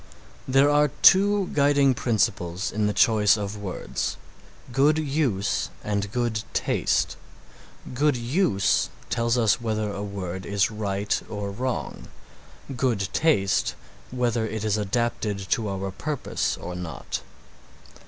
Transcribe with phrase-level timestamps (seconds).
[0.47, 4.17] There are two guiding principles in the choice of words,
[4.73, 7.17] good use and good taste.
[7.93, 12.07] Good use tells us whether a word is right or wrong;
[12.75, 13.75] good taste,
[14.09, 17.21] whether it is adapted to our purpose or not.